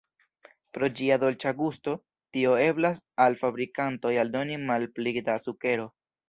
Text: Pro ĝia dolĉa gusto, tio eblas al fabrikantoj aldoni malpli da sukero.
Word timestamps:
Pro 0.77 0.87
ĝia 1.01 1.17
dolĉa 1.23 1.51
gusto, 1.59 1.93
tio 2.37 2.55
eblas 2.63 3.03
al 3.27 3.37
fabrikantoj 3.43 4.15
aldoni 4.23 4.59
malpli 4.71 5.15
da 5.29 5.39
sukero. 5.47 5.87